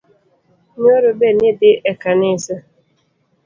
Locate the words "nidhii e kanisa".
1.37-2.55